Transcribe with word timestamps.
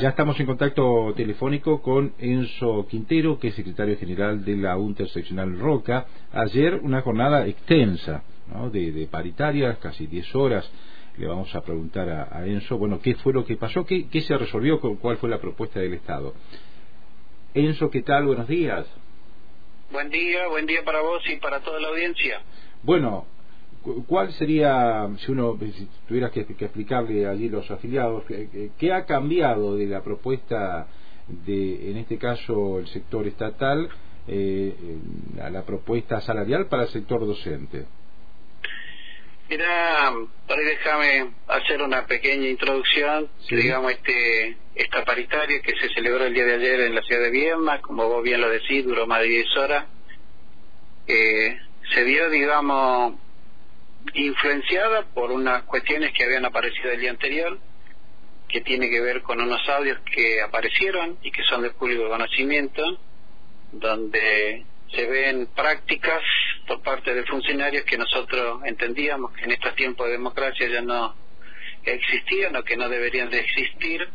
Ya 0.00 0.08
estamos 0.08 0.40
en 0.40 0.46
contacto 0.46 1.12
telefónico 1.14 1.82
con 1.82 2.14
Enzo 2.18 2.86
Quintero, 2.88 3.38
que 3.38 3.48
es 3.48 3.54
secretario 3.54 3.98
general 3.98 4.42
de 4.42 4.56
la 4.56 4.78
Interseccional 4.78 5.58
Roca. 5.58 6.06
Ayer 6.32 6.76
una 6.76 7.02
jornada 7.02 7.46
extensa 7.46 8.22
de, 8.72 9.06
paritarias, 9.10 9.76
casi 9.76 10.06
10 10.06 10.34
horas. 10.36 10.70
Le 11.18 11.26
vamos 11.26 11.54
a 11.54 11.60
preguntar 11.60 12.08
a, 12.08 12.46
Enzo, 12.46 12.78
bueno, 12.78 12.98
¿qué 13.02 13.14
fue 13.16 13.34
lo 13.34 13.44
que 13.44 13.56
pasó? 13.56 13.84
¿Qué, 13.84 14.08
¿Qué 14.08 14.22
se 14.22 14.38
resolvió? 14.38 14.80
¿Cuál 14.80 15.18
fue 15.18 15.28
la 15.28 15.38
propuesta 15.38 15.80
del 15.80 15.92
Estado? 15.92 16.32
Enzo, 17.52 17.90
¿qué 17.90 18.00
tal? 18.00 18.24
Buenos 18.24 18.48
días. 18.48 18.86
Buen 19.92 20.08
día, 20.08 20.48
buen 20.48 20.64
día 20.64 20.82
para 20.82 21.02
vos 21.02 21.22
y 21.28 21.36
para 21.36 21.60
toda 21.60 21.78
la 21.78 21.88
audiencia. 21.88 22.40
Bueno, 22.82 23.26
¿Cuál 24.06 24.32
sería, 24.34 25.08
si 25.18 25.32
uno 25.32 25.58
si 25.58 25.88
tuvieras 26.06 26.30
que, 26.32 26.40
explicarle 26.40 27.26
allí 27.26 27.48
los 27.48 27.70
afiliados, 27.70 28.24
¿qué, 28.78 28.92
ha 28.92 29.06
cambiado 29.06 29.76
de 29.76 29.86
la 29.86 30.02
propuesta 30.02 30.86
de, 31.46 31.90
en 31.90 31.96
este 31.96 32.18
caso, 32.18 32.78
el 32.78 32.88
sector 32.88 33.26
estatal 33.26 33.88
eh, 34.28 34.74
a 35.42 35.48
la 35.48 35.62
propuesta 35.62 36.20
salarial 36.20 36.66
para 36.66 36.82
el 36.82 36.88
sector 36.90 37.26
docente? 37.26 37.86
Mira, 39.48 40.12
por 40.46 40.64
déjame 40.64 41.30
hacer 41.48 41.82
una 41.82 42.06
pequeña 42.06 42.48
introducción, 42.48 43.28
digamos, 43.50 43.92
este 43.92 44.56
esta 44.74 45.04
paritaria 45.04 45.60
que 45.60 45.72
se 45.72 45.92
celebró 45.92 46.24
el 46.24 46.34
día 46.34 46.44
de 46.44 46.54
ayer 46.54 46.80
en 46.80 46.94
la 46.94 47.02
ciudad 47.02 47.22
de 47.22 47.30
Viedma, 47.30 47.80
como 47.80 48.08
vos 48.08 48.22
bien 48.22 48.40
lo 48.40 48.48
decís, 48.48 48.84
duró 48.84 49.06
más 49.06 49.20
de 49.22 49.28
10 49.28 49.56
horas. 49.56 49.86
Eh, 51.08 51.58
se 51.92 52.04
dio, 52.04 52.30
digamos, 52.30 53.14
influenciada 54.14 55.06
por 55.14 55.30
unas 55.30 55.64
cuestiones 55.64 56.12
que 56.12 56.24
habían 56.24 56.44
aparecido 56.44 56.90
el 56.90 57.00
día 57.00 57.10
anterior, 57.10 57.58
que 58.48 58.60
tiene 58.62 58.90
que 58.90 59.00
ver 59.00 59.22
con 59.22 59.40
unos 59.40 59.66
audios 59.68 59.98
que 60.12 60.40
aparecieron 60.42 61.18
y 61.22 61.30
que 61.30 61.42
son 61.44 61.62
de 61.62 61.70
público 61.70 62.08
conocimiento, 62.08 62.82
donde 63.72 64.64
se 64.92 65.06
ven 65.06 65.46
prácticas 65.54 66.20
por 66.66 66.82
parte 66.82 67.14
de 67.14 67.24
funcionarios 67.24 67.84
que 67.84 67.96
nosotros 67.96 68.60
entendíamos 68.64 69.32
que 69.32 69.44
en 69.44 69.52
estos 69.52 69.74
tiempos 69.76 70.06
de 70.06 70.12
democracia 70.12 70.68
ya 70.68 70.82
no 70.82 71.14
existían 71.84 72.56
o 72.56 72.64
que 72.64 72.76
no 72.76 72.88
deberían 72.88 73.30
de 73.30 73.40
existir, 73.40 74.08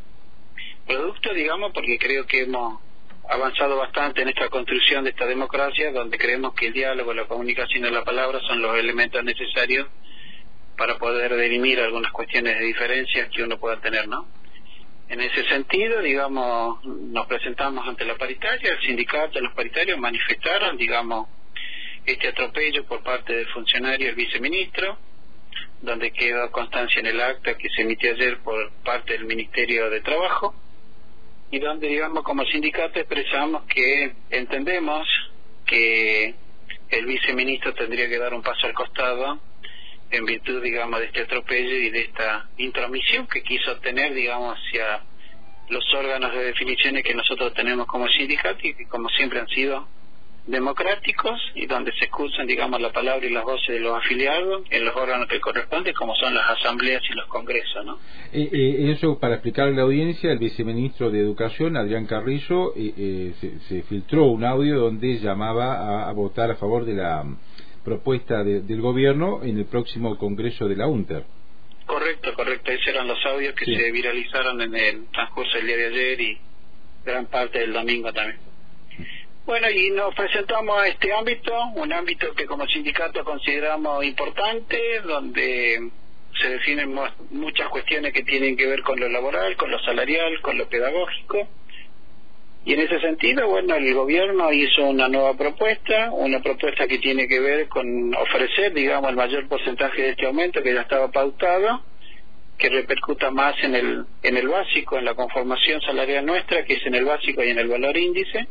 producto, 0.85 1.33
digamos, 1.33 1.71
porque 1.73 1.97
creo 1.97 2.25
que 2.25 2.41
hemos 2.41 2.81
avanzado 3.29 3.77
bastante 3.77 4.21
en 4.21 4.29
esta 4.29 4.49
construcción 4.49 5.03
de 5.03 5.11
esta 5.11 5.25
democracia, 5.25 5.91
donde 5.91 6.17
creemos 6.17 6.53
que 6.53 6.67
el 6.67 6.73
diálogo, 6.73 7.13
la 7.13 7.25
comunicación 7.25 7.85
y 7.85 7.89
la 7.89 8.03
palabra 8.03 8.39
son 8.47 8.61
los 8.61 8.77
elementos 8.77 9.23
necesarios 9.23 9.87
para 10.77 10.97
poder 10.97 11.35
dirimir 11.35 11.79
algunas 11.79 12.11
cuestiones 12.11 12.57
de 12.59 12.65
diferencias 12.65 13.29
que 13.29 13.43
uno 13.43 13.57
pueda 13.57 13.79
tener, 13.79 14.07
¿no? 14.07 14.27
En 15.07 15.21
ese 15.21 15.43
sentido, 15.47 16.01
digamos, 16.01 16.83
nos 16.83 17.27
presentamos 17.27 17.87
ante 17.87 18.05
la 18.05 18.15
paritaria, 18.15 18.71
el 18.71 18.81
sindicato, 18.81 19.39
los 19.39 19.53
paritarios 19.53 19.99
manifestaron, 19.99 20.77
digamos, 20.77 21.29
este 22.05 22.27
atropello 22.27 22.85
por 22.85 23.03
parte 23.03 23.35
del 23.35 23.47
funcionario, 23.47 24.09
el 24.09 24.15
viceministro, 24.15 24.97
donde 25.81 26.11
quedó 26.11 26.51
constancia 26.51 26.99
en 26.99 27.07
el 27.07 27.21
acta 27.21 27.55
que 27.55 27.69
se 27.69 27.83
emitió 27.83 28.11
ayer 28.11 28.39
por 28.39 28.71
parte 28.83 29.13
del 29.13 29.25
Ministerio 29.25 29.89
de 29.89 30.01
Trabajo, 30.01 30.55
y 31.55 31.59
donde, 31.59 31.87
digamos, 31.87 32.21
como 32.25 32.43
sindicato 32.43 32.99
expresamos 32.99 33.63
que 33.63 34.11
entendemos 34.29 35.07
que 35.65 36.35
el 36.89 37.05
viceministro 37.05 37.73
tendría 37.73 38.09
que 38.09 38.17
dar 38.17 38.33
un 38.33 38.41
paso 38.41 38.67
al 38.67 38.73
costado 38.73 39.39
en 40.11 40.25
virtud, 40.25 40.61
digamos, 40.61 40.99
de 40.99 41.05
este 41.05 41.21
atropello 41.21 41.77
y 41.77 41.91
de 41.91 42.01
esta 42.01 42.49
intromisión 42.57 43.25
que 43.27 43.41
quiso 43.41 43.77
tener, 43.77 44.13
digamos, 44.13 44.57
hacia 44.57 45.01
los 45.69 45.93
órganos 45.93 46.33
de 46.33 46.43
definiciones 46.43 47.05
que 47.05 47.15
nosotros 47.15 47.53
tenemos 47.53 47.87
como 47.87 48.05
sindicato 48.09 48.59
y 48.61 48.73
que 48.73 48.87
como 48.89 49.07
siempre 49.07 49.39
han 49.39 49.47
sido 49.47 49.87
democráticos 50.47 51.41
y 51.55 51.65
donde 51.65 51.91
se 51.93 52.05
escuchan, 52.05 52.45
digamos, 52.45 52.79
la 52.79 52.91
palabra 52.91 53.25
y 53.25 53.31
las 53.31 53.43
voces 53.43 53.67
de 53.67 53.79
los 53.79 53.97
afiliados 53.97 54.63
en 54.69 54.85
los 54.85 54.95
órganos 54.95 55.27
que 55.27 55.39
corresponden, 55.39 55.93
como 55.93 56.15
son 56.15 56.35
las 56.35 56.49
asambleas 56.51 57.01
y 57.09 57.15
los 57.15 57.25
congresos, 57.27 57.85
¿no? 57.85 57.97
Eh, 58.31 58.49
eh, 58.51 58.91
eso, 58.91 59.17
para 59.19 59.35
explicarle 59.35 59.73
a 59.73 59.77
la 59.77 59.81
audiencia, 59.83 60.31
el 60.31 60.37
viceministro 60.37 61.09
de 61.09 61.19
Educación, 61.19 61.77
Adrián 61.77 62.05
Carrillo, 62.05 62.73
eh, 62.75 63.33
se, 63.39 63.81
filtró 63.83 64.25
un 64.25 64.45
audio 64.45 64.79
donde 64.79 65.19
llamaba 65.19 66.07
a, 66.07 66.11
votar 66.13 66.51
a 66.51 66.55
favor 66.55 66.85
de 66.85 66.93
la 66.93 67.23
mm, 67.23 67.37
propuesta 67.83 68.43
del 68.43 68.81
gobierno 68.81 69.41
en 69.43 69.57
el 69.57 69.65
próximo 69.65 70.17
congreso 70.17 70.67
de 70.67 70.75
la 70.75 70.87
UNTER. 70.87 71.23
Correcto, 71.85 72.33
correcto. 72.33 72.71
Esos 72.71 72.87
eran 72.87 73.07
los 73.07 73.23
audios 73.25 73.53
que 73.55 73.65
se 73.65 73.91
viralizaron 73.91 74.61
en 74.61 74.75
el 74.75 75.05
transcurso 75.11 75.57
del 75.57 75.67
día 75.67 75.77
de 75.77 75.85
ayer 75.87 76.21
y 76.21 76.37
gran 77.03 77.27
parte 77.27 77.59
del 77.59 77.73
domingo 77.73 78.11
también. 78.11 78.44
Bueno, 79.45 79.69
y 79.69 79.91
nos 79.91 80.15
presentamos 80.15 80.75
a 80.75 80.87
este 80.87 81.13
ámbito, 81.13 81.53
un 81.75 81.93
ámbito 81.93 82.33
que 82.33 82.47
como 82.47 82.65
sindicato 82.65 83.23
consideramos 83.23 84.03
importante, 84.03 85.01
donde 85.01 85.91
se 86.41 86.49
definen 86.49 86.97
muchas 87.29 87.69
cuestiones 87.69 88.11
que 88.11 88.23
tienen 88.23 88.57
que 88.57 88.65
ver 88.65 88.81
con 88.81 88.99
lo 88.99 89.07
laboral, 89.07 89.55
con 89.55 89.69
lo 89.69 89.77
salarial, 89.81 90.41
con 90.41 90.57
lo 90.57 90.67
pedagógico. 90.67 91.47
Y 92.65 92.73
en 92.73 92.79
ese 92.79 92.99
sentido, 92.99 93.47
bueno, 93.47 93.75
el 93.75 93.93
gobierno 93.93 94.51
hizo 94.51 94.83
una 94.83 95.09
nueva 95.09 95.37
propuesta, 95.37 96.09
una 96.11 96.41
propuesta 96.41 96.87
que 96.87 96.97
tiene 96.97 97.27
que 97.27 97.39
ver 97.39 97.67
con 97.67 98.15
ofrecer, 98.15 98.73
digamos, 98.73 99.11
el 99.11 99.15
mayor 99.15 99.47
porcentaje 99.47 100.01
de 100.01 100.09
este 100.09 100.25
aumento 100.25 100.63
que 100.63 100.73
ya 100.73 100.81
estaba 100.81 101.11
pautado, 101.11 101.83
que 102.57 102.69
repercuta 102.69 103.29
más 103.29 103.55
en 103.63 103.75
el, 103.75 104.05
en 104.23 104.37
el 104.37 104.47
básico, 104.47 104.97
en 104.97 105.05
la 105.05 105.13
conformación 105.13 105.81
salarial 105.81 106.25
nuestra, 106.25 106.65
que 106.65 106.73
es 106.73 106.85
en 106.87 106.95
el 106.95 107.05
básico 107.05 107.43
y 107.43 107.51
en 107.51 107.59
el 107.59 107.67
valor 107.67 107.95
índice 107.95 108.47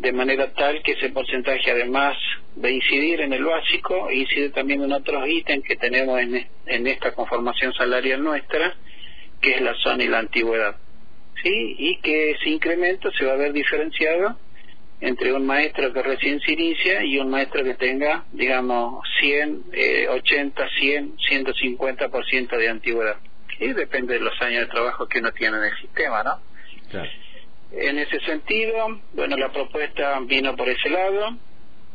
de 0.00 0.12
manera 0.12 0.52
tal 0.54 0.82
que 0.82 0.92
ese 0.92 1.10
porcentaje, 1.10 1.70
además 1.70 2.16
de 2.56 2.72
incidir 2.72 3.20
en 3.20 3.34
el 3.34 3.44
básico, 3.44 4.10
incide 4.10 4.48
también 4.48 4.82
en 4.82 4.92
otros 4.92 5.28
ítems 5.28 5.64
que 5.64 5.76
tenemos 5.76 6.18
en, 6.18 6.46
en 6.66 6.86
esta 6.86 7.12
conformación 7.12 7.74
salarial 7.74 8.22
nuestra, 8.22 8.74
que 9.42 9.52
es 9.52 9.60
la 9.60 9.74
zona 9.74 10.02
y 10.04 10.08
la 10.08 10.20
antigüedad. 10.20 10.76
¿Sí? 11.42 11.76
Y 11.78 12.00
que 12.00 12.32
ese 12.32 12.48
incremento 12.48 13.10
se 13.12 13.24
va 13.24 13.32
a 13.32 13.36
ver 13.36 13.52
diferenciado 13.52 14.38
entre 15.00 15.32
un 15.32 15.46
maestro 15.46 15.92
que 15.92 16.02
recién 16.02 16.40
se 16.40 16.52
inicia 16.52 17.04
y 17.04 17.18
un 17.18 17.30
maestro 17.30 17.62
que 17.62 17.74
tenga, 17.74 18.24
digamos, 18.32 19.06
100, 19.20 19.64
eh, 19.72 20.08
80, 20.08 20.68
100, 20.78 21.16
150% 21.16 22.56
de 22.56 22.68
antigüedad. 22.68 23.16
Y 23.58 23.72
depende 23.72 24.14
de 24.14 24.20
los 24.20 24.40
años 24.40 24.62
de 24.62 24.66
trabajo 24.66 25.06
que 25.06 25.18
uno 25.18 25.32
tiene 25.32 25.58
en 25.58 25.64
el 25.64 25.76
sistema, 25.76 26.22
¿no? 26.22 26.40
Claro. 26.90 27.08
En 27.72 27.98
ese 27.98 28.18
sentido, 28.20 29.00
bueno, 29.12 29.36
la 29.36 29.52
propuesta 29.52 30.18
vino 30.20 30.56
por 30.56 30.68
ese 30.68 30.90
lado, 30.90 31.36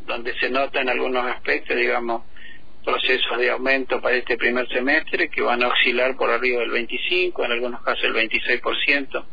donde 0.05 0.33
se 0.39 0.49
nota 0.49 0.81
en 0.81 0.89
algunos 0.89 1.25
aspectos, 1.25 1.75
digamos, 1.75 2.23
procesos 2.83 3.37
de 3.39 3.49
aumento 3.49 3.99
para 3.99 4.15
este 4.15 4.37
primer 4.37 4.67
semestre 4.69 5.29
que 5.29 5.41
van 5.41 5.63
a 5.63 5.67
oscilar 5.67 6.15
por 6.15 6.29
arriba 6.29 6.61
del 6.61 6.71
25, 6.71 7.43
en 7.43 7.51
algunos 7.51 7.81
casos 7.81 8.03
el 8.03 8.13
26%. 8.13 9.25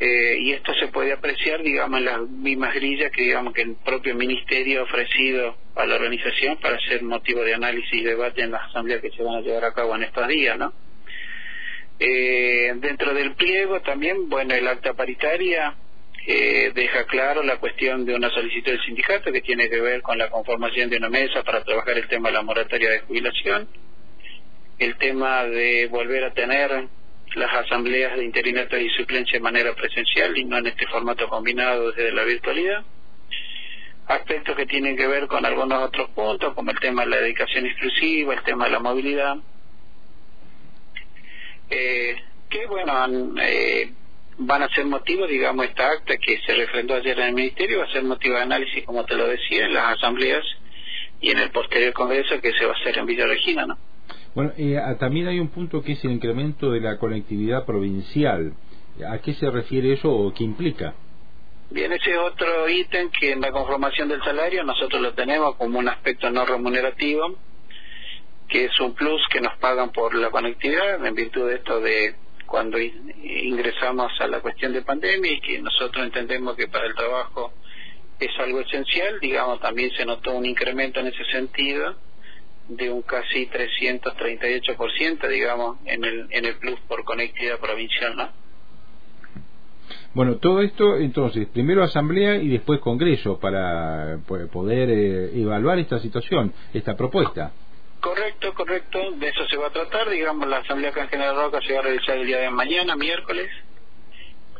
Eh, 0.00 0.36
y 0.40 0.52
esto 0.52 0.72
se 0.74 0.88
puede 0.88 1.12
apreciar, 1.12 1.62
digamos, 1.62 1.98
en 1.98 2.04
las 2.04 2.20
mismas 2.20 2.74
grillas 2.74 3.10
que, 3.10 3.22
digamos, 3.22 3.52
que 3.54 3.62
el 3.62 3.76
propio 3.76 4.14
ministerio 4.14 4.80
ha 4.80 4.84
ofrecido 4.84 5.56
a 5.74 5.86
la 5.86 5.94
organización 5.94 6.58
para 6.58 6.78
ser 6.80 7.02
motivo 7.02 7.42
de 7.42 7.54
análisis 7.54 7.92
y 7.92 8.02
debate 8.02 8.42
en 8.42 8.52
las 8.52 8.68
asambleas 8.68 9.00
que 9.00 9.10
se 9.10 9.22
van 9.22 9.36
a 9.36 9.40
llevar 9.40 9.64
a 9.64 9.72
cabo 9.72 9.96
en 9.96 10.04
estos 10.04 10.28
días, 10.28 10.58
¿no? 10.58 10.72
Eh, 12.00 12.72
dentro 12.76 13.12
del 13.12 13.34
pliego 13.34 13.80
también, 13.80 14.28
bueno, 14.28 14.54
el 14.54 14.68
acta 14.68 14.94
paritaria 14.94 15.74
eh, 16.26 16.72
deja 16.74 17.04
claro 17.06 17.42
la 17.42 17.56
cuestión 17.56 18.04
de 18.04 18.14
una 18.14 18.30
solicitud 18.30 18.70
del 18.70 18.82
sindicato 18.82 19.32
que 19.32 19.40
tiene 19.40 19.68
que 19.68 19.80
ver 19.80 20.02
con 20.02 20.18
la 20.18 20.30
conformación 20.30 20.90
de 20.90 20.98
una 20.98 21.08
mesa 21.08 21.42
para 21.42 21.64
trabajar 21.64 21.96
el 21.96 22.06
tema 22.06 22.28
de 22.28 22.34
la 22.34 22.42
moratoria 22.42 22.90
de 22.90 23.00
jubilación, 23.00 23.68
el 24.78 24.96
tema 24.96 25.44
de 25.44 25.86
volver 25.86 26.24
a 26.24 26.34
tener 26.34 26.88
las 27.34 27.52
asambleas 27.52 28.16
de 28.16 28.24
interinato 28.24 28.76
y 28.76 28.88
suplencia 28.90 29.38
de 29.38 29.42
manera 29.42 29.74
presencial 29.74 30.36
y 30.36 30.44
no 30.44 30.58
en 30.58 30.66
este 30.66 30.86
formato 30.86 31.28
combinado 31.28 31.92
desde 31.92 32.12
la 32.12 32.24
virtualidad, 32.24 32.84
aspectos 34.06 34.56
que 34.56 34.66
tienen 34.66 34.96
que 34.96 35.06
ver 35.06 35.26
con 35.26 35.44
algunos 35.44 35.82
otros 35.82 36.10
puntos 36.10 36.54
como 36.54 36.70
el 36.70 36.78
tema 36.78 37.04
de 37.04 37.10
la 37.10 37.20
dedicación 37.20 37.66
exclusiva, 37.66 38.34
el 38.34 38.42
tema 38.42 38.66
de 38.66 38.70
la 38.70 38.78
movilidad, 38.80 39.36
eh, 41.70 42.16
que 42.48 42.57
bueno, 42.68 42.92
eh, 43.42 43.92
van 44.38 44.62
a 44.62 44.68
ser 44.68 44.86
motivo, 44.86 45.26
digamos, 45.26 45.66
esta 45.66 45.90
acta 45.90 46.16
que 46.16 46.38
se 46.46 46.54
refrendó 46.54 46.94
ayer 46.94 47.18
en 47.18 47.28
el 47.28 47.34
Ministerio, 47.34 47.78
va 47.78 47.84
a 47.84 47.92
ser 47.92 48.04
motivo 48.04 48.34
de 48.36 48.42
análisis, 48.42 48.84
como 48.84 49.04
te 49.04 49.16
lo 49.16 49.26
decía, 49.26 49.66
en 49.66 49.74
las 49.74 49.96
asambleas 49.96 50.44
y 51.20 51.30
en 51.30 51.38
el 51.38 51.50
posterior 51.50 51.92
Congreso 51.92 52.40
que 52.40 52.52
se 52.52 52.64
va 52.64 52.72
a 52.72 52.76
hacer 52.80 52.98
en 52.98 53.06
Villa 53.06 53.26
Regina, 53.26 53.66
¿no? 53.66 53.76
Bueno, 54.34 54.52
eh, 54.56 54.78
también 55.00 55.26
hay 55.26 55.40
un 55.40 55.48
punto 55.48 55.82
que 55.82 55.92
es 55.92 56.04
el 56.04 56.12
incremento 56.12 56.70
de 56.70 56.80
la 56.80 56.98
conectividad 56.98 57.66
provincial. 57.66 58.52
¿A 59.08 59.18
qué 59.18 59.34
se 59.34 59.50
refiere 59.50 59.94
eso 59.94 60.10
o 60.10 60.32
qué 60.32 60.44
implica? 60.44 60.94
Bien, 61.70 61.92
ese 61.92 62.12
es 62.12 62.18
otro 62.18 62.68
ítem 62.68 63.10
que 63.10 63.32
en 63.32 63.40
la 63.40 63.50
conformación 63.50 64.08
del 64.08 64.22
salario 64.22 64.64
nosotros 64.64 65.02
lo 65.02 65.12
tenemos 65.14 65.56
como 65.56 65.78
un 65.78 65.88
aspecto 65.88 66.30
no 66.30 66.46
remunerativo 66.46 67.36
que 68.48 68.64
es 68.64 68.80
un 68.80 68.94
plus 68.94 69.20
que 69.30 69.40
nos 69.40 69.56
pagan 69.58 69.90
por 69.92 70.14
la 70.14 70.30
conectividad 70.30 71.04
en 71.04 71.14
virtud 71.14 71.48
de 71.48 71.54
esto 71.56 71.80
de 71.80 72.14
cuando 72.48 72.78
ingresamos 72.80 74.10
a 74.20 74.26
la 74.26 74.40
cuestión 74.40 74.72
de 74.72 74.82
pandemia 74.82 75.32
y 75.32 75.40
que 75.40 75.60
nosotros 75.60 76.04
entendemos 76.04 76.56
que 76.56 76.66
para 76.66 76.86
el 76.86 76.94
trabajo 76.94 77.52
es 78.18 78.30
algo 78.38 78.60
esencial, 78.60 79.20
digamos, 79.20 79.60
también 79.60 79.90
se 79.92 80.04
notó 80.04 80.32
un 80.32 80.46
incremento 80.46 80.98
en 81.00 81.08
ese 81.08 81.24
sentido 81.26 81.94
de 82.68 82.90
un 82.90 83.02
casi 83.02 83.46
338%, 83.46 85.28
digamos, 85.28 85.78
en 85.84 86.04
el, 86.04 86.26
en 86.30 86.44
el 86.46 86.56
plus 86.56 86.80
por 86.88 87.04
conectividad 87.04 87.58
provincial, 87.58 88.16
¿no? 88.16 88.28
Bueno, 90.14 90.36
todo 90.36 90.62
esto 90.62 90.96
entonces, 90.96 91.46
primero 91.48 91.84
asamblea 91.84 92.36
y 92.36 92.48
después 92.48 92.80
congreso 92.80 93.38
para 93.38 94.18
poder 94.50 94.90
eh, 94.90 95.40
evaluar 95.40 95.78
esta 95.78 95.98
situación, 96.00 96.52
esta 96.72 96.96
propuesta. 96.96 97.52
Correcto, 98.00 98.54
correcto, 98.54 99.10
de 99.12 99.28
eso 99.28 99.46
se 99.48 99.56
va 99.56 99.68
a 99.68 99.72
tratar, 99.72 100.08
digamos, 100.08 100.46
la 100.48 100.58
asamblea 100.58 100.90
acá 100.90 101.02
en 101.02 101.08
General 101.08 101.34
Roca 101.36 101.60
se 101.60 101.72
va 101.72 101.80
a 101.80 101.82
realizar 101.82 102.16
el 102.16 102.26
día 102.26 102.38
de 102.38 102.50
mañana, 102.50 102.94
miércoles, 102.94 103.50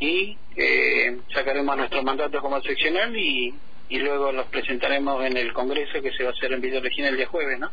y 0.01 0.37
eh, 0.57 1.19
sacaremos 1.33 1.77
nuestro 1.77 2.03
mandato 2.03 2.41
como 2.41 2.61
seccional 2.63 3.17
y, 3.17 3.55
y 3.89 3.99
luego 3.99 4.33
los 4.33 4.47
presentaremos 4.47 5.25
en 5.25 5.37
el 5.37 5.53
congreso 5.53 6.03
que 6.03 6.13
se 6.13 6.25
va 6.25 6.31
a 6.31 6.33
hacer 6.33 6.53
en 6.53 6.61
Villa 6.61 6.81
Regina 6.81 7.09
el 7.09 7.17
día 7.17 7.27
jueves, 7.27 7.59
¿no? 7.61 7.71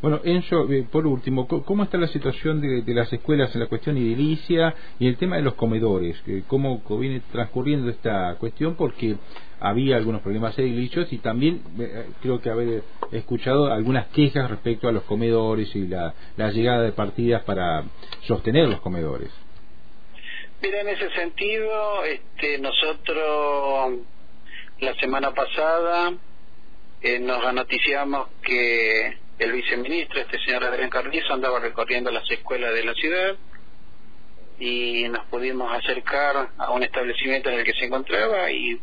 Bueno, 0.00 0.20
Enzo, 0.22 0.70
eh, 0.70 0.86
por 0.90 1.08
último, 1.08 1.48
¿cómo 1.48 1.82
está 1.82 1.98
la 1.98 2.06
situación 2.06 2.60
de, 2.60 2.94
las 2.94 3.12
escuelas 3.12 3.52
en 3.54 3.62
la 3.62 3.66
cuestión 3.66 3.96
edilicia 3.96 4.72
y 5.00 5.08
el 5.08 5.16
tema 5.16 5.36
de 5.36 5.42
los 5.42 5.54
comedores? 5.54 6.22
¿Cómo 6.46 6.80
viene 7.00 7.20
transcurriendo 7.32 7.90
esta 7.90 8.36
cuestión? 8.38 8.76
Porque 8.76 9.16
había 9.58 9.96
algunos 9.96 10.22
problemas 10.22 10.56
edilicios 10.56 11.12
y 11.12 11.18
también 11.18 11.62
eh, 11.80 12.06
creo 12.22 12.40
que 12.40 12.48
haber 12.48 12.84
escuchado 13.10 13.72
algunas 13.72 14.06
quejas 14.08 14.48
respecto 14.48 14.86
a 14.86 14.92
los 14.92 15.02
comedores 15.02 15.74
y 15.74 15.88
la, 15.88 16.14
llegada 16.36 16.82
de 16.82 16.92
partidas 16.92 17.42
para 17.42 17.82
sostener 18.22 18.68
los 18.68 18.80
comedores. 18.80 19.30
Mira, 20.62 20.80
en 20.80 20.88
ese 20.90 21.10
sentido, 21.10 22.04
este, 22.04 22.58
nosotros 22.58 23.94
la 24.78 24.94
semana 25.00 25.34
pasada 25.34 26.12
eh, 27.02 27.18
nos 27.18 27.44
anoticiamos 27.44 28.28
que 28.42 29.27
el 29.38 29.52
viceministro, 29.52 30.20
este 30.20 30.38
señor 30.40 30.64
Adrián 30.64 30.90
Carrizo, 30.90 31.32
andaba 31.32 31.60
recorriendo 31.60 32.10
las 32.10 32.28
escuelas 32.30 32.74
de 32.74 32.84
la 32.84 32.94
ciudad 32.94 33.36
y 34.58 35.08
nos 35.08 35.24
pudimos 35.26 35.72
acercar 35.72 36.50
a 36.58 36.70
un 36.72 36.82
establecimiento 36.82 37.48
en 37.48 37.60
el 37.60 37.64
que 37.64 37.74
se 37.74 37.84
encontraba 37.84 38.50
y 38.50 38.80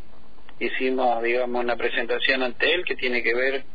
hicimos, 0.60 1.22
digamos, 1.22 1.62
una 1.62 1.76
presentación 1.76 2.44
ante 2.44 2.74
él 2.74 2.86
que 2.86 2.96
tiene 2.96 3.22
que 3.22 3.36
ver 3.36 3.66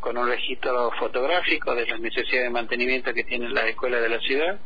con 0.00 0.18
un 0.18 0.28
registro 0.28 0.90
fotográfico 0.98 1.74
de 1.74 1.86
las 1.86 1.98
necesidades 2.00 2.44
de 2.44 2.50
mantenimiento 2.50 3.14
que 3.14 3.24
tienen 3.24 3.54
las 3.54 3.64
escuelas 3.64 4.02
de 4.02 4.08
la 4.10 4.20
ciudad, 4.20 4.58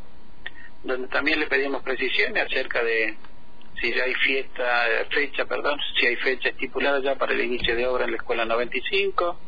donde 0.83 1.07
también 1.07 1.39
le 1.39 1.47
pedimos 1.47 1.81
precisiones 1.81 2.43
acerca 2.43 2.83
de 2.83 3.15
si 3.81 3.93
ya 3.93 4.03
hay 4.03 4.13
fiesta, 4.15 4.85
fecha, 5.09 5.45
perdón, 5.45 5.79
si 5.99 6.05
hay 6.07 6.15
fecha 6.17 6.49
estipulada 6.49 7.01
ya 7.01 7.15
para 7.15 7.33
el 7.33 7.41
inicio 7.41 7.75
de 7.75 7.87
obra 7.87 8.05
en 8.05 8.11
la 8.11 8.17
escuela 8.17 8.45
95, 8.45 9.39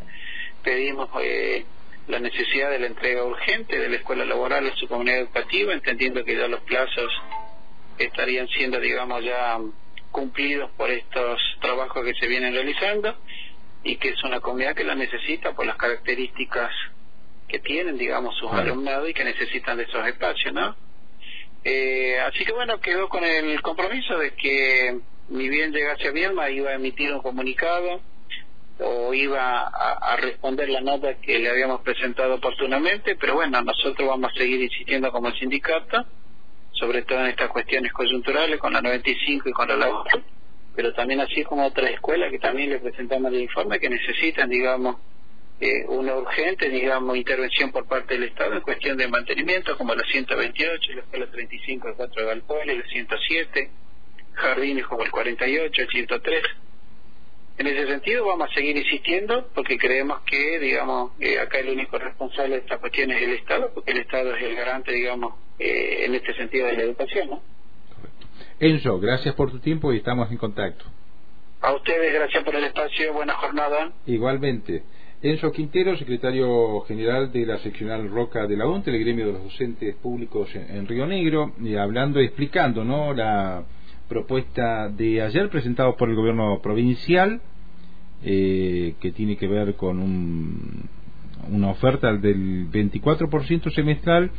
pedimos 0.63 1.09
eh, 1.21 1.65
la 2.07 2.19
necesidad 2.19 2.69
de 2.69 2.79
la 2.79 2.87
entrega 2.87 3.23
urgente 3.23 3.79
de 3.79 3.89
la 3.89 3.95
escuela 3.95 4.25
laboral 4.25 4.67
a 4.67 4.75
su 4.75 4.87
comunidad 4.87 5.19
educativa, 5.19 5.73
entendiendo 5.73 6.23
que 6.23 6.35
ya 6.35 6.47
los 6.47 6.61
plazos 6.61 7.11
estarían 7.97 8.47
siendo, 8.49 8.79
digamos, 8.79 9.23
ya 9.23 9.59
cumplidos 10.11 10.71
por 10.77 10.91
estos 10.91 11.41
trabajos 11.61 12.05
que 12.05 12.13
se 12.13 12.27
vienen 12.27 12.53
realizando 12.53 13.17
y 13.83 13.97
que 13.97 14.09
es 14.09 14.23
una 14.23 14.39
comunidad 14.39 14.75
que 14.75 14.83
la 14.83 14.95
necesita 14.95 15.53
por 15.53 15.65
las 15.65 15.77
características 15.77 16.71
que 17.47 17.59
tienen, 17.59 17.97
digamos, 17.97 18.35
sus 18.37 18.51
alumnados 18.51 19.09
y 19.09 19.13
que 19.13 19.23
necesitan 19.23 19.77
de 19.77 19.83
esos 19.83 20.07
espacios, 20.07 20.53
¿no? 20.53 20.75
Eh, 21.63 22.19
así 22.19 22.45
que 22.45 22.51
bueno, 22.51 22.79
quedó 22.79 23.09
con 23.09 23.23
el 23.23 23.61
compromiso 23.61 24.17
de 24.17 24.31
que 24.35 24.99
ni 25.29 25.49
bien 25.49 25.71
llegase 25.71 26.07
a 26.07 26.11
Vierma 26.11 26.49
iba 26.49 26.69
a 26.69 26.75
emitir 26.75 27.11
un 27.11 27.21
comunicado 27.21 28.01
o 28.79 29.13
iba 29.13 29.67
a, 29.67 30.15
responder 30.17 30.69
la 30.69 30.81
nota 30.81 31.15
que 31.15 31.39
le 31.39 31.49
habíamos 31.49 31.81
presentado 31.81 32.35
oportunamente, 32.35 33.15
pero 33.15 33.35
bueno, 33.35 33.61
nosotros 33.61 34.07
vamos 34.07 34.31
a 34.31 34.37
seguir 34.37 34.61
insistiendo 34.61 35.11
como 35.11 35.31
sindicato, 35.31 36.05
sobre 36.71 37.03
todo 37.03 37.19
en 37.19 37.27
estas 37.27 37.49
cuestiones 37.49 37.93
coyunturales, 37.93 38.59
con 38.59 38.73
la 38.73 38.81
95 38.81 39.49
y 39.49 39.51
con 39.53 39.67
la 39.69 39.77
labor, 39.77 40.07
pero 40.75 40.93
también 40.93 41.21
así 41.21 41.43
como 41.43 41.65
otras 41.65 41.91
escuelas 41.91 42.31
que 42.31 42.39
también 42.39 42.69
le 42.69 42.79
presentamos 42.79 43.31
el 43.31 43.41
informe 43.41 43.79
que 43.79 43.89
necesitan, 43.89 44.49
digamos, 44.49 44.97
eh, 45.61 45.85
una 45.87 46.15
urgente, 46.15 46.69
digamos, 46.69 47.15
intervención 47.15 47.71
por 47.71 47.87
parte 47.87 48.15
del 48.15 48.23
Estado 48.23 48.55
en 48.55 48.61
cuestión 48.61 48.97
de 48.97 49.07
mantenimiento, 49.07 49.77
como 49.77 49.95
la 49.95 50.03
128, 50.03 50.93
la 50.93 51.01
escuela 51.01 51.31
35, 51.31 51.87
el 51.87 51.95
4 51.95 52.21
de 52.21 52.27
Galpón, 52.27 52.69
el 52.69 52.83
107, 52.83 53.71
jardines 54.33 54.85
como 54.85 55.03
el 55.03 55.11
48, 55.11 55.81
el 55.81 55.87
103 55.87 56.43
en 57.57 57.67
ese 57.67 57.87
sentido 57.87 58.25
vamos 58.25 58.49
a 58.49 58.53
seguir 58.53 58.75
insistiendo 58.75 59.47
porque 59.53 59.77
creemos 59.77 60.19
que, 60.21 60.59
digamos, 60.59 61.11
eh, 61.19 61.39
acá 61.39 61.59
el 61.59 61.69
único 61.69 61.97
responsable 61.97 62.55
de 62.55 62.61
esta 62.61 62.77
cuestión 62.77 63.11
es 63.11 63.21
el 63.21 63.33
Estado, 63.33 63.71
porque 63.73 63.91
el 63.91 63.99
Estado 63.99 64.35
es 64.35 64.43
el 64.43 64.55
garante, 64.55 64.91
digamos, 64.91 65.35
eh, 65.59 66.05
en 66.05 66.15
este 66.15 66.33
sentido 66.33 66.67
de 66.67 66.73
la 66.73 66.83
educación, 66.83 67.29
¿no? 67.29 67.41
Enzo, 68.59 68.99
gracias 68.99 69.35
por 69.35 69.51
tu 69.51 69.59
tiempo 69.59 69.93
y 69.93 69.97
estamos 69.97 70.29
en 70.31 70.37
contacto. 70.37 70.85
A 71.61 71.73
ustedes, 71.73 72.13
gracias 72.13 72.43
por 72.43 72.55
el 72.55 72.65
espacio, 72.65 73.13
buena 73.13 73.33
jornada. 73.35 73.91
Igualmente. 74.05 74.83
Enzo 75.21 75.51
Quintero, 75.51 75.97
secretario 75.97 76.81
general 76.81 77.31
de 77.31 77.45
la 77.45 77.57
seccional 77.59 78.09
Roca 78.09 78.45
de 78.45 78.57
la 78.57 78.67
ONTE, 78.67 78.91
el 78.91 78.99
gremio 78.99 79.27
de 79.27 79.33
los 79.33 79.43
docentes 79.45 79.95
públicos 79.95 80.53
en, 80.53 80.87
Río 80.87 81.07
Negro, 81.07 81.53
y 81.59 81.75
hablando 81.75 82.21
y 82.21 82.25
explicando, 82.25 82.83
¿no?, 82.83 83.13
la 83.13 83.63
propuesta 84.07 84.89
de 84.89 85.21
ayer 85.21 85.49
presentado 85.49 85.95
por 85.95 86.09
el 86.09 86.15
gobierno 86.15 86.59
provincial 86.61 87.41
eh, 88.23 88.95
que 88.99 89.11
tiene 89.11 89.37
que 89.37 89.47
ver 89.47 89.75
con 89.75 89.99
un, 89.99 90.89
una 91.51 91.69
oferta 91.69 92.13
del 92.13 92.69
24% 92.71 93.73
semestral 93.73 94.31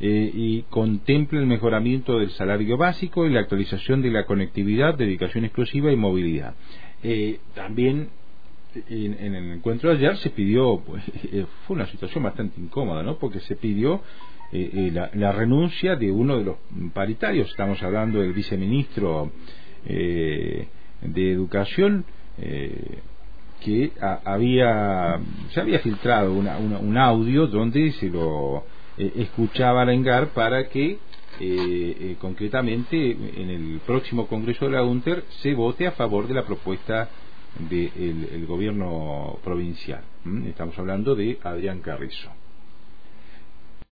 eh, 0.00 0.30
y 0.34 0.62
contempla 0.62 1.38
el 1.38 1.46
mejoramiento 1.46 2.18
del 2.18 2.30
salario 2.30 2.76
básico 2.76 3.26
y 3.26 3.30
la 3.32 3.40
actualización 3.40 4.02
de 4.02 4.10
la 4.10 4.26
conectividad, 4.26 4.96
dedicación 4.96 5.44
exclusiva 5.44 5.92
y 5.92 5.96
movilidad. 5.96 6.54
Eh, 7.02 7.38
también 7.54 8.08
en, 8.88 9.34
el 9.34 9.52
encuentro 9.52 9.90
de 9.90 9.96
ayer 9.96 10.16
se 10.18 10.30
pidió, 10.30 10.82
pues, 10.84 11.02
fue 11.66 11.76
una 11.76 11.86
situación 11.86 12.24
bastante 12.24 12.60
incómoda, 12.60 13.02
¿no? 13.02 13.18
Porque 13.18 13.40
se 13.40 13.56
pidió 13.56 14.02
eh, 14.52 14.90
eh, 14.94 15.08
la, 15.14 15.32
renuncia 15.32 15.96
de 15.96 16.10
uno 16.10 16.36
de 16.36 16.44
los 16.44 16.56
paritarios, 16.92 17.48
estamos 17.48 17.82
hablando 17.82 18.20
del 18.20 18.34
viceministro 18.34 19.32
eh, 19.86 20.68
de 21.00 21.32
Educación, 21.32 22.04
que 23.60 23.92
había, 24.24 25.20
se 25.50 25.60
había 25.60 25.78
filtrado 25.78 26.32
un 26.34 26.96
audio 26.98 27.46
donde 27.46 27.92
se 27.92 28.08
lo 28.08 28.64
escuchaba 28.96 29.84
Lengar 29.84 30.28
para 30.28 30.68
que 30.68 30.98
concretamente 32.18 33.12
en 33.12 33.50
el 33.50 33.80
próximo 33.86 34.26
Congreso 34.26 34.64
de 34.64 34.72
la 34.72 34.82
UNTER 34.82 35.24
se 35.42 35.54
vote 35.54 35.86
a 35.86 35.92
favor 35.92 36.26
de 36.26 36.34
la 36.34 36.44
propuesta 36.44 37.08
del 37.58 38.46
gobierno 38.46 39.38
provincial. 39.44 40.02
Estamos 40.46 40.78
hablando 40.78 41.14
de 41.14 41.38
Adrián 41.42 41.80
Carrizo. 41.80 42.41